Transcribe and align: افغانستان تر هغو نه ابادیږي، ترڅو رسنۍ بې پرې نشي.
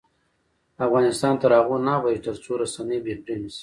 افغانستان 0.85 1.33
تر 1.41 1.49
هغو 1.59 1.75
نه 1.85 1.91
ابادیږي، 1.97 2.21
ترڅو 2.25 2.51
رسنۍ 2.61 2.99
بې 3.05 3.13
پرې 3.23 3.35
نشي. 3.41 3.59